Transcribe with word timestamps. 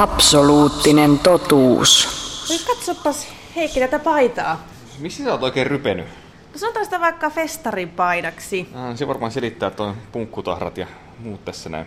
Absoluuttinen 0.00 1.18
totuus. 1.18 2.08
Katsopas 2.66 3.28
Heikki 3.56 3.80
tätä 3.80 3.98
paitaa. 3.98 4.64
Missä 4.98 5.24
sä 5.24 5.32
oot 5.32 5.42
oikein 5.42 5.66
rypenyt? 5.66 6.06
No 6.52 6.58
sanotaan 6.58 6.84
sitä 6.84 7.00
vaikka 7.00 7.30
festarin 7.30 7.88
paidaksi. 7.88 8.68
Ah, 8.74 8.96
se 8.96 9.08
varmaan 9.08 9.32
selittää 9.32 9.70
tuon 9.70 9.96
punkkutahrat 10.12 10.78
ja 10.78 10.86
muut 11.18 11.44
tässä 11.44 11.68
näin. 11.68 11.86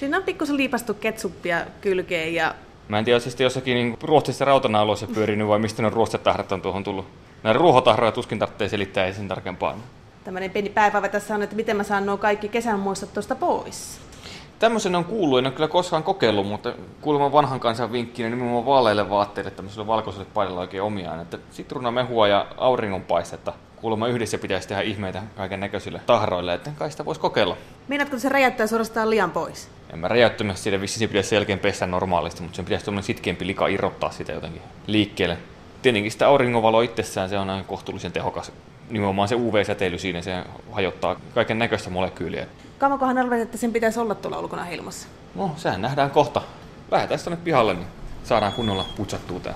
Siinä 0.00 0.16
on 0.16 0.22
pikkusen 0.22 0.56
liipastu 0.56 0.94
ketsuppia 0.94 1.60
kylkeen 1.80 2.34
ja 2.34 2.54
Mä 2.88 2.98
en 2.98 3.04
tiedä, 3.04 3.16
jos 3.16 3.40
jossakin 3.40 3.74
niin 3.74 3.98
ruotsissa 4.02 4.44
rautanauloissa 4.44 5.06
pyörinyt 5.06 5.48
vai 5.48 5.58
mistä 5.58 5.82
ne 5.82 5.90
ruostetahrat 5.90 6.52
on 6.52 6.62
tuohon 6.62 6.84
tullut. 6.84 7.06
Näitä 7.42 7.58
ruohotahroja 7.58 8.12
tuskin 8.12 8.38
tarvitsee 8.38 8.68
selittää 8.68 9.12
sen 9.12 9.28
tarkempaa. 9.28 9.78
tämmönen 10.24 10.50
pieni 10.50 10.68
pääpäivä 10.68 11.08
tässä 11.08 11.34
on, 11.34 11.42
että 11.42 11.56
miten 11.56 11.76
mä 11.76 11.82
saan 11.82 12.06
nuo 12.06 12.16
kaikki 12.16 12.48
kesän 12.48 12.80
muistot 12.80 13.14
tuosta 13.14 13.34
pois. 13.34 14.00
Tämmöisen 14.62 14.94
on 14.94 15.04
kuullut, 15.04 15.38
en 15.38 15.46
ole 15.46 15.54
kyllä 15.54 15.68
koskaan 15.68 16.02
kokeillut, 16.02 16.46
mutta 16.46 16.74
kuulemma 17.00 17.32
vanhan 17.32 17.60
kansan 17.60 17.92
vinkkinä 17.92 18.30
nimenomaan 18.30 18.66
vaaleille 18.66 19.10
vaatteille 19.10 19.50
tämmöiselle 19.50 19.86
valkoiselle 19.86 20.26
paidalla 20.34 20.60
oikein 20.60 20.82
omiaan. 20.82 21.20
Että 21.20 21.38
sitruunamehua 21.50 22.28
ja 22.28 22.46
auringonpaistetta 22.56 23.52
kuulemma 23.76 24.08
yhdessä 24.08 24.38
pitäisi 24.38 24.68
tehdä 24.68 24.82
ihmeitä 24.82 25.22
kaiken 25.36 25.60
näköisille 25.60 26.00
tahroille, 26.06 26.54
että 26.54 26.70
kai 26.76 26.90
sitä 26.90 27.04
voisi 27.04 27.20
kokeilla. 27.20 27.56
Meinaatko, 27.88 28.18
se 28.18 28.28
räjäyttää 28.28 28.66
suorastaan 28.66 29.10
liian 29.10 29.30
pois? 29.30 29.68
En 29.92 29.98
mä 29.98 30.08
räjäyttämässä 30.08 30.62
siitä, 30.62 30.80
vissiin 30.80 30.98
se 30.98 31.06
pitäisi 31.06 31.28
sen 31.28 31.36
jälkeen 31.36 31.58
pestä 31.58 31.86
normaalisti, 31.86 32.42
mutta 32.42 32.56
sen 32.56 32.64
pitäisi 32.64 32.84
tuommoinen 32.84 33.06
sitkeämpi 33.06 33.46
lika 33.46 33.68
irrottaa 33.68 34.10
sitä 34.10 34.32
jotenkin 34.32 34.62
liikkeelle. 34.86 35.38
Tietenkin 35.82 36.12
sitä 36.12 36.28
auringonvalo 36.28 36.80
itsessään 36.80 37.28
se 37.28 37.38
on 37.38 37.50
aina 37.50 37.64
kohtuullisen 37.64 38.12
tehokas. 38.12 38.52
Nimenomaan 38.90 39.28
se 39.28 39.34
UV-säteily 39.34 39.98
siinä, 39.98 40.22
se 40.22 40.44
hajottaa 40.72 41.16
kaiken 41.34 41.58
näköistä 41.58 41.90
molekyyliä. 41.90 42.46
Kauankohan 42.82 43.18
arvelet, 43.18 43.42
että 43.42 43.56
sen 43.56 43.72
pitäisi 43.72 44.00
olla 44.00 44.14
tuolla 44.14 44.38
ulkona 44.38 44.68
ilmassa? 44.68 45.08
No, 45.34 45.50
sehän 45.56 45.82
nähdään 45.82 46.10
kohta. 46.10 46.42
Lähdetään 46.90 47.20
tonne 47.24 47.38
pihalle, 47.44 47.74
niin 47.74 47.86
saadaan 48.24 48.52
kunnolla 48.52 48.86
putsattua 48.96 49.40
tää. 49.40 49.54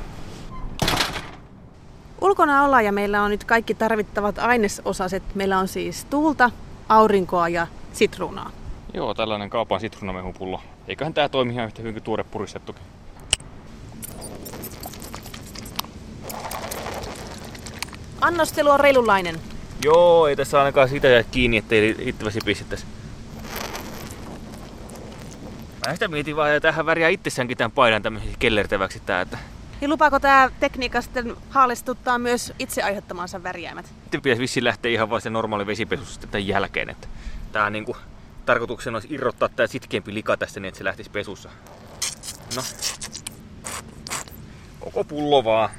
Ulkona 2.21 2.65
ollaan 2.65 2.85
ja 2.85 2.93
meillä 2.93 3.23
on 3.23 3.31
nyt 3.31 3.45
kaikki 3.45 3.75
tarvittavat 3.75 4.39
ainesosaset. 4.39 5.23
Meillä 5.35 5.59
on 5.59 5.69
siis 5.69 6.05
tuulta, 6.05 6.51
aurinkoa 6.89 7.49
ja 7.49 7.67
sitruunaa. 7.93 8.51
Joo, 8.95 9.15
tällainen 9.15 9.51
kaupan 9.51 9.81
sitruunamehupullo. 9.81 10.61
Eiköhän 10.89 11.15
tää 11.15 11.29
toimi 11.29 11.53
ihan 11.53 11.67
yhtä 11.67 11.83
hyvin 11.83 11.95
kuin 11.95 12.05
tuore 12.05 12.25
puristettukin. 12.25 12.83
Annostelu 18.21 18.71
on 18.71 18.81
reilulainen. 18.81 19.41
Joo, 19.85 20.27
ei 20.27 20.37
tässä 20.37 20.59
ainakaan 20.59 20.89
sitä 20.89 21.09
jää 21.09 21.23
kiinni, 21.23 21.57
ettei 21.57 21.93
riittävästi 21.93 22.41
pistettäisi. 22.45 22.87
Mä 25.87 25.93
sitä 25.93 26.09
mietin 26.09 26.37
vaan, 26.37 26.51
että 26.51 26.69
tähän 26.69 26.87
väriä 26.87 27.09
itsessäänkin 27.09 27.57
tämän 27.57 27.71
paidan 27.71 28.03
tämmöiseksi 28.03 28.37
kellertäväksi 28.39 29.01
tää, 29.01 29.21
että 29.21 29.39
Ja 29.81 29.89
lupaako 29.89 30.21
tämä 30.21 30.51
tekniikka 30.61 31.03
sitten 31.03 31.37
haalistuttaa 31.51 32.19
myös 32.19 32.53
itse 32.59 32.83
aiheuttamansa 32.83 33.43
värjäämät? 33.43 33.87
sitten 33.87 34.23
pitäisi 34.23 34.43
vissiin 34.43 34.65
lähteä 34.65 34.93
ihan 34.93 35.11
vaan 35.11 35.21
se 35.21 35.31
normaali 35.31 35.67
vesipesu 35.67 36.05
sitten 36.05 36.31
tämän 36.31 36.47
jälkeen, 36.47 36.91
että 36.91 37.09
tää 37.53 37.71
niinku 37.71 37.97
tarkoituksena 38.47 38.97
olisi 38.97 39.09
irrottaa 39.11 39.49
tää 39.49 39.67
sitkeämpi 39.67 40.15
lika 40.15 40.37
tästä 40.37 40.61
niin, 40.61 40.69
että 40.69 40.79
se 40.79 40.85
lähtisi 40.85 41.11
pesussa. 41.11 41.49
No. 42.57 42.63
Koko 44.81 45.05
pullo 45.05 45.45
vaan. 45.45 45.71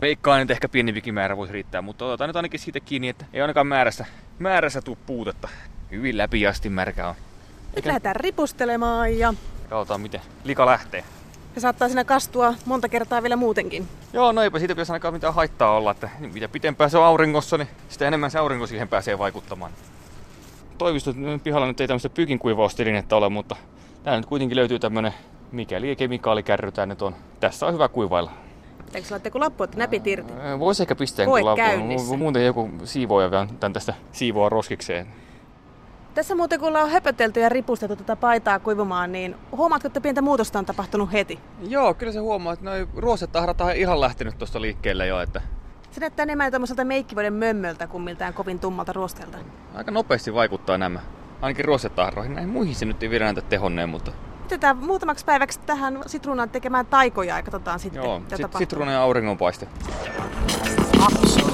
Veikkaan, 0.00 0.40
että 0.40 0.54
ehkä 0.54 0.68
pienempikin 0.68 1.14
määrä 1.14 1.36
voisi 1.36 1.52
riittää, 1.52 1.82
mutta 1.82 2.04
otetaan 2.04 2.28
nyt 2.28 2.36
ainakin 2.36 2.60
siitä 2.60 2.80
kiinni, 2.80 3.08
että 3.08 3.24
ei 3.32 3.40
ainakaan 3.40 3.66
määrässä, 3.66 4.06
määrässä 4.38 4.82
tuu 4.82 4.98
puutetta. 5.06 5.48
Hyvin 5.90 6.18
läpiasti 6.18 6.68
märkä 6.68 7.08
on. 7.08 7.14
Nyt 7.76 7.86
lähdetään 7.86 8.16
ripustelemaan 8.16 9.18
ja 9.18 9.34
Katsotaan 9.68 10.00
miten 10.00 10.20
lika 10.44 10.66
lähtee. 10.66 11.04
se 11.54 11.60
saattaa 11.60 11.88
siinä 11.88 12.04
kastua 12.04 12.54
monta 12.64 12.88
kertaa 12.88 13.22
vielä 13.22 13.36
muutenkin. 13.36 13.88
Joo, 14.12 14.32
no 14.32 14.42
eipä 14.42 14.58
siitä 14.58 14.74
pitäisi 14.74 14.92
ainakaan 14.92 15.14
mitään 15.14 15.34
haittaa 15.34 15.76
olla, 15.76 15.90
että 15.90 16.08
mitä 16.34 16.48
pitempään 16.48 16.90
se 16.90 16.98
on 16.98 17.04
auringossa, 17.04 17.58
niin 17.58 17.68
sitä 17.88 18.08
enemmän 18.08 18.30
se 18.30 18.38
aurinko 18.38 18.66
siihen 18.66 18.88
pääsee 18.88 19.18
vaikuttamaan. 19.18 19.72
Toimistot 20.78 21.16
pihalla 21.44 21.66
nyt 21.66 21.80
ei 21.80 21.88
tämmöistä 21.88 22.08
pyykinkuivaustelinettä 22.08 23.16
ole, 23.16 23.28
mutta 23.28 23.56
täällä 24.02 24.20
nyt 24.20 24.26
kuitenkin 24.26 24.56
löytyy 24.56 24.78
tämmönen, 24.78 25.14
mikäli 25.52 25.96
kemikaalikärry 25.96 26.72
tää 26.72 26.86
nyt 26.86 27.02
on. 27.02 27.14
Tässä 27.40 27.66
on 27.66 27.74
hyvä 27.74 27.88
kuivailla. 27.88 28.30
Eikö 28.94 29.08
sulla 29.08 29.20
joku 29.24 29.40
lappu, 29.40 29.64
että 29.64 29.78
näpit 29.78 30.06
irti? 30.06 30.32
Voisi 30.58 30.82
ehkä 30.82 30.94
pistää 30.94 31.26
käynnissä. 31.56 32.14
Mu- 32.14 32.16
Muuten 32.16 32.46
joku 32.46 32.70
siivooja 32.84 33.30
vielä 33.30 33.46
tän 33.60 33.72
tästä 33.72 33.94
siivoa 34.12 34.48
roskikseen. 34.48 35.06
Tässä 36.20 36.34
muuten 36.34 36.60
kun 36.60 36.68
ollaan 36.68 36.90
höpötelty 36.90 37.40
ja 37.40 37.48
ripustettu 37.48 37.96
tätä 37.96 38.16
paitaa 38.16 38.58
kuivumaan, 38.58 39.12
niin 39.12 39.36
huomaatko, 39.52 39.86
että 39.86 40.00
pientä 40.00 40.22
muutosta 40.22 40.58
on 40.58 40.66
tapahtunut 40.66 41.12
heti? 41.12 41.40
Joo, 41.68 41.94
kyllä 41.94 42.12
se 42.12 42.18
huomaa, 42.18 42.52
että 42.52 42.64
noi 42.64 42.88
ruosetahrat 42.96 43.60
on 43.60 43.72
ihan 43.72 44.00
lähtenyt 44.00 44.38
tuosta 44.38 44.60
liikkeelle 44.60 45.06
jo, 45.06 45.20
että 45.20 45.40
Se 45.90 46.00
näyttää 46.00 46.22
enemmän 46.22 46.52
tämmöiseltä 46.52 46.84
meikkivuoden 46.84 47.32
mömmöltä 47.32 47.86
kuin 47.86 48.02
miltään 48.02 48.34
kovin 48.34 48.58
tummalta 48.58 48.92
ruosteelta. 48.92 49.38
aika 49.74 49.90
nopeasti 49.90 50.34
vaikuttaa 50.34 50.78
nämä. 50.78 51.00
Ainakin 51.42 51.64
ruosetahroihin. 51.64 52.34
Näihin 52.34 52.50
muihin 52.50 52.74
se 52.74 52.84
nyt 52.84 53.02
ei 53.02 53.10
vielä 53.10 53.24
näytä 53.24 53.40
tehonneen, 53.40 53.88
mutta 53.88 54.12
Otetaan 54.44 54.76
muutamaksi 54.76 55.24
päiväksi 55.24 55.60
tähän 55.60 55.98
sitruunaan 56.06 56.50
tekemään 56.50 56.86
taikoja 56.86 57.36
ja 57.36 57.42
katsotaan 57.42 57.78
sitten, 57.78 58.02
joo, 58.02 58.20
mitä 58.20 58.36
sit, 58.36 58.42
tapahtuu. 58.42 58.58
sitruuna 58.58 58.92
ja 58.92 59.02
auringonpaiste. 59.02 59.68
Absoluuttinen 61.00 61.49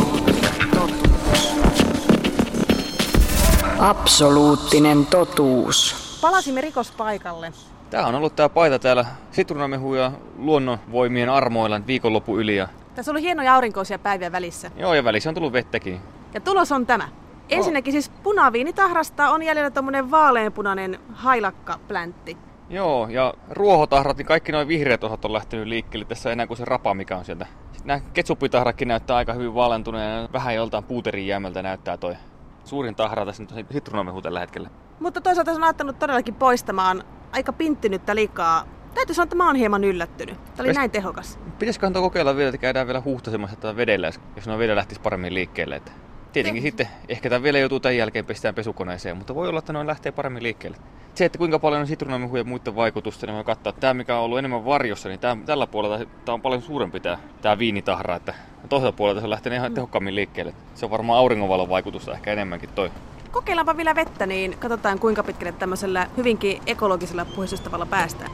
Absoluuttinen 3.87 5.07
totuus. 5.07 5.97
Palasimme 6.21 6.61
rikospaikalle. 6.61 7.53
Tää 7.91 8.07
on 8.07 8.15
ollut 8.15 8.37
tää 8.37 8.49
paita 8.49 8.79
täällä 8.79 9.07
sitruunamehu 9.33 9.95
ja 9.95 10.13
luonnonvoimien 10.39 11.29
armoilla 11.29 11.81
viikonloppu 11.87 12.39
yli. 12.39 12.57
Ja, 12.57 12.69
Tässä 12.95 13.13
oli 13.13 13.23
hienoja 13.23 13.55
aurinkoisia 13.55 13.99
päiviä 13.99 14.33
välissä. 14.33 14.71
joo, 14.77 14.95
ja 14.95 15.05
välissä 15.05 15.31
on 15.31 15.35
tullut 15.35 15.53
vettäkin. 15.53 16.01
Ja 16.35 16.41
tulos 16.41 16.73
on 16.73 16.87
tämä. 16.87 17.09
Ensinnäkin 17.49 17.93
siis 17.93 18.09
punaviinitahrasta 18.09 19.31
on 19.31 19.43
jäljellä 19.43 19.71
tommonen 19.71 20.11
vaaleanpunainen 20.11 21.01
hailakkaplantti. 21.15 22.37
Joo, 22.71 23.09
ja 23.09 23.35
ruohotahrat, 23.51 24.17
niin 24.17 24.27
kaikki 24.27 24.53
noin 24.53 24.69
vihreät 24.69 25.05
osat 25.05 25.25
on 25.25 25.33
lähtenyt 25.33 25.67
liikkeelle. 25.67 26.05
Tässä 26.05 26.33
enää 26.33 26.47
kuin 26.47 26.57
se 26.57 26.65
rapa, 26.65 26.95
mikä 26.95 27.17
on 27.17 27.25
sieltä. 27.25 27.47
Sitten 27.73 27.87
nämä 27.87 28.01
ketsuppitahratkin 28.15 28.89
näyttää 28.89 29.17
aika 29.17 29.33
hyvin 29.33 29.55
valentuneen. 29.55 30.29
Vähän 30.33 30.55
joltain 30.55 30.85
puuterin 30.85 31.27
jäämältä 31.27 31.63
näyttää 31.63 31.97
toi 31.97 32.17
suurin 32.67 32.95
tahra 32.95 33.27
tässä 33.27 33.43
nyt 33.43 33.53
on 33.53 33.65
sitruunamehu 33.71 34.23
tällä 34.23 34.41
hetkellä. 34.41 34.71
Mutta 35.01 35.21
toisaalta 35.21 35.53
se 35.53 35.57
on 35.57 35.65
auttanut 35.65 35.99
todellakin 35.99 36.35
poistamaan 36.35 37.05
aika 37.33 37.53
pinttynyttä 37.53 38.15
likaa. 38.15 38.65
Täytyy 38.95 39.15
sanoa, 39.15 39.25
että 39.25 39.37
mä 39.37 39.47
oon 39.47 39.57
hieman 39.57 39.85
yllättynyt. 39.85 40.45
Tämä 40.45 40.55
oli 40.61 40.71
Pes- 40.71 40.75
näin 40.75 40.91
tehokas. 40.91 41.39
Pitäisikö 41.59 41.91
tuo 41.91 42.03
kokeilla 42.03 42.37
vielä, 42.37 42.49
että 42.49 42.59
käydään 42.59 42.87
vielä 42.87 43.01
huuhtasemassa 43.01 43.57
tätä 43.57 43.77
vedellä, 43.77 44.11
jos 44.37 44.47
nuo 44.47 44.59
vedellä 44.59 44.79
lähtisi 44.79 45.01
paremmin 45.01 45.35
liikkeelle. 45.35 45.77
Että 45.77 45.93
tietenkin 46.37 46.63
Te- 46.63 46.69
sitten, 46.69 46.89
ehkä 47.09 47.31
tämä 47.31 47.43
vielä 47.43 47.59
joutuu 47.59 47.81
tämän 47.81 47.97
jälkeen 47.97 48.25
pestään 48.25 48.55
pesukoneeseen, 48.55 49.17
mutta 49.17 49.35
voi 49.35 49.49
olla, 49.49 49.59
että 49.59 49.73
noin 49.73 49.87
lähtee 49.87 50.13
paremmin 50.13 50.43
liikkeelle. 50.43 50.77
Se, 51.15 51.25
että 51.25 51.39
kuinka 51.39 51.59
paljon 51.59 51.81
on 51.81 51.87
sitruunamehuja 51.87 52.41
ja 52.41 52.45
muiden 52.45 52.77
vaikutusta, 52.77 53.27
niin 53.27 53.35
voi 53.35 53.45
katsoa, 53.45 53.71
että 53.71 53.81
tämä 53.81 53.95
mikä 53.95 54.17
on 54.17 54.25
ollut 54.25 54.39
enemmän 54.39 54.65
varjossa, 54.65 55.09
niin 55.09 55.21
tämä, 55.21 55.37
tällä 55.47 55.67
puolella 55.67 55.99
tämä 56.25 56.35
on 56.35 56.43
paljon 56.43 56.63
suurempi 56.63 57.01
tämä, 57.01 57.19
tämä 57.43 57.59
viinitahra, 57.59 58.17
että 58.17 58.35
toiselta 58.69 58.97
puolelta 58.97 59.21
se 59.21 59.25
on 59.25 59.31
lähtenyt 59.31 59.59
ihan 59.59 59.75
tehokkaammin 59.75 60.15
liikkeelle. 60.15 60.55
Se 60.75 60.85
on 60.85 60.91
varmaan 60.91 61.19
auringonvalon 61.19 61.69
vaikutusta 61.69 62.13
ehkä 62.13 62.33
enemmänkin 62.33 62.69
toi. 62.75 62.91
Kokeillaanpa 63.31 63.77
vielä 63.77 63.95
vettä, 63.95 64.27
niin 64.27 64.59
katsotaan 64.59 64.99
kuinka 64.99 65.23
pitkälle 65.23 65.53
tämmöisellä 65.53 66.11
hyvinkin 66.17 66.63
ekologisella 66.67 67.25
puhdistustavalla 67.25 67.87
päästään. 67.87 68.31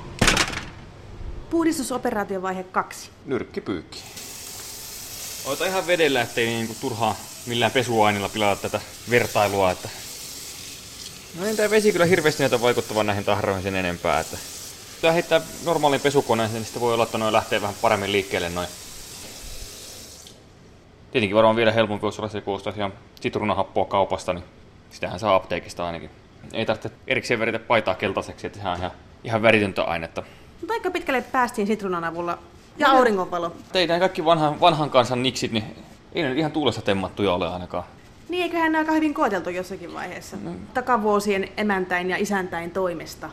Puhdistusoperaation 1.51 2.43
vaihe 2.43 2.63
kaksi. 2.63 3.11
Nyrkkipyykki. 3.27 4.03
Ota 5.47 5.67
ihan 5.67 5.87
vedellä, 5.87 6.21
ettei 6.21 6.47
niinku 6.47 6.75
turhaa 6.81 7.15
millään 7.47 7.73
pesuaineella 7.73 8.29
pilata 8.29 8.63
tätä 8.63 8.81
vertailua, 9.11 9.71
että 9.71 9.89
No 11.39 11.45
niin, 11.45 11.57
tää 11.57 11.71
vesi 11.71 11.93
kyllä 11.93 12.05
hirveästi 12.07 12.43
näitä 12.43 12.61
vaikuttavan 12.61 13.07
näihin 13.07 13.25
tahroihin 13.25 13.63
sen 13.63 13.75
enempää, 13.75 14.21
että 14.21 14.39
Tää 15.03 15.13
heittää 15.13 15.41
normaaliin 15.65 16.01
pesukoneeseen, 16.01 16.55
niin 16.55 16.65
sitten 16.65 16.83
voi 16.83 16.95
olla, 16.95 17.05
että 17.05 17.19
noin 17.19 17.33
lähtee 17.33 17.63
vähän 17.63 17.77
paremmin 17.83 18.13
liikkeelle 18.13 18.49
noin. 18.49 18.69
Tietenkin 21.13 21.37
varmaan 21.37 21.57
vielä 21.57 21.73
helpompi 21.73 22.07
olisi 22.07 22.21
olla 22.21 22.29
se, 22.29 22.41
kun 22.41 22.55
ostaisi 22.55 22.79
ihan 22.79 22.93
sitruunahappoa 23.21 23.85
kaupasta, 23.85 24.33
niin 24.33 24.45
sitähän 24.91 25.19
saa 25.19 25.35
apteekista 25.35 25.87
ainakin. 25.87 26.11
Ei 26.53 26.67
tarvitse 26.67 26.91
erikseen 27.07 27.41
väritä 27.41 27.59
paitaa 27.59 27.95
keltaiseksi, 27.95 28.47
että 28.47 28.59
sehän 28.59 28.73
on 28.73 28.79
ihan, 28.79 28.91
ihan 29.25 29.43
väritöntä 29.43 29.83
ainetta. 29.83 30.23
Mutta 30.61 30.75
aika 30.75 30.91
pitkälle 30.91 31.23
päästiin 31.23 31.67
sitruunan 31.67 32.05
avulla. 32.05 32.39
Ja 32.79 32.91
auringonvalo. 32.91 33.53
Teidän 33.73 34.01
kaikki 34.01 34.25
vanhan, 34.25 34.61
vanhan 34.61 34.91
kansan 34.91 35.23
niksit, 35.23 35.53
niin 35.53 35.65
ei 36.15 36.23
ne 36.23 36.29
nyt 36.29 36.39
ihan 36.39 36.53
tuulessa 36.53 36.83
temmattuja 36.83 37.33
ole 37.35 37.49
ainakaan. 37.49 37.85
Niin, 38.29 38.43
eiköhän 38.43 38.73
ne 38.73 38.79
aika 38.79 38.93
hyvin 38.93 39.15
koeteltu 39.15 39.51
jossakin 39.51 39.95
vaiheessa. 39.95 40.37
Takavuosien 40.75 41.49
emäntäin 41.57 42.11
ja 42.11 42.17
isäntäin 42.17 42.71
toimesta. 42.71 43.31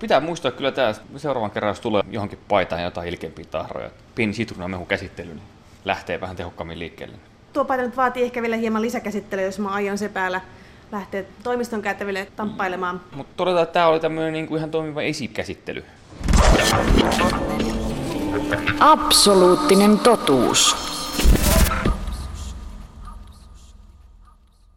Pitää 0.00 0.20
muistaa 0.20 0.50
kyllä 0.50 0.72
tämä 0.72 0.94
seuraavan 1.16 1.50
kerran, 1.50 1.70
jos 1.70 1.80
tulee 1.80 2.02
johonkin 2.10 2.38
paitaan 2.48 2.82
jotain 2.82 3.08
ilkeämpiä 3.08 3.44
tahroja. 3.50 3.90
Pieni 4.14 4.32
sitruunamehu 4.32 4.84
käsittely, 4.84 5.28
niin 5.28 5.42
lähtee 5.84 6.20
vähän 6.20 6.36
tehokkaammin 6.36 6.78
liikkeelle. 6.78 7.16
Tuo 7.52 7.64
paita 7.64 7.84
nyt 7.84 7.96
vaatii 7.96 8.22
ehkä 8.22 8.42
vielä 8.42 8.56
hieman 8.56 8.82
lisäkäsittelyä, 8.82 9.44
jos 9.44 9.58
mä 9.58 9.68
aion 9.68 9.98
se 9.98 10.08
päällä 10.08 10.40
lähteä 10.92 11.24
toimiston 11.42 11.82
käytäville 11.82 12.28
tamppailemaan. 12.36 13.00
Mutta 13.16 13.32
todetaan, 13.36 13.62
että 13.62 13.72
tämä 13.72 13.86
oli 13.86 14.00
tämmöinen 14.00 14.32
niinku 14.32 14.56
ihan 14.56 14.70
toimiva 14.70 15.02
esikäsittely. 15.02 15.84
Absoluuttinen 18.80 19.98
totuus. 19.98 20.91